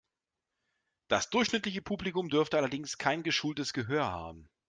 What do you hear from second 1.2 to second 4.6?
durchschnittliche Publikum dürfte allerdings kein geschultes Gehör haben.